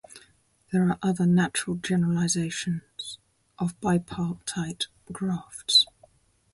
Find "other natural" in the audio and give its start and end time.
1.03-1.75